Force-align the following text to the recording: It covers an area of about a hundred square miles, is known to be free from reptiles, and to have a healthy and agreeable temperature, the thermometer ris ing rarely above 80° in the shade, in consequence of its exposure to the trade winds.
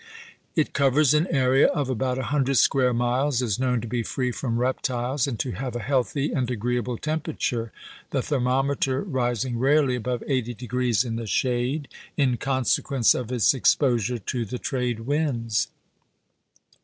It 0.55 0.73
covers 0.73 1.13
an 1.13 1.27
area 1.27 1.67
of 1.67 1.87
about 1.87 2.17
a 2.17 2.23
hundred 2.33 2.57
square 2.57 2.91
miles, 2.91 3.39
is 3.39 3.59
known 3.59 3.81
to 3.81 3.87
be 3.87 4.01
free 4.01 4.31
from 4.31 4.57
reptiles, 4.57 5.27
and 5.27 5.37
to 5.39 5.51
have 5.51 5.75
a 5.75 5.79
healthy 5.79 6.31
and 6.31 6.49
agreeable 6.49 6.97
temperature, 6.97 7.71
the 8.09 8.23
thermometer 8.23 9.03
ris 9.03 9.45
ing 9.45 9.59
rarely 9.59 9.95
above 9.95 10.21
80° 10.27 11.05
in 11.05 11.17
the 11.17 11.27
shade, 11.27 11.87
in 12.17 12.37
consequence 12.37 13.13
of 13.13 13.31
its 13.31 13.53
exposure 13.53 14.17
to 14.17 14.43
the 14.43 14.57
trade 14.57 15.01
winds. 15.01 15.67